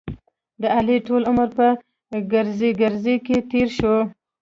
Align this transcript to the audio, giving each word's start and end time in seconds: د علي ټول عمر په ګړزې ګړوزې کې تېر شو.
د 0.61 0.63
علي 0.75 0.97
ټول 1.07 1.21
عمر 1.29 1.49
په 1.57 1.67
ګړزې 2.33 2.69
ګړوزې 2.81 3.15
کې 3.25 3.37
تېر 3.51 3.67
شو. 3.77 3.95